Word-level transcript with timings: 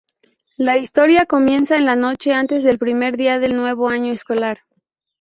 La 0.57 0.79
historia 0.79 1.27
comienza 1.27 1.77
en 1.77 1.85
la 1.85 1.95
noche 1.95 2.33
antes 2.33 2.63
del 2.63 2.79
primer 2.79 3.17
día 3.17 3.37
del 3.37 3.55
nuevo 3.55 3.87
año 3.87 4.11
escolar. 4.11 4.61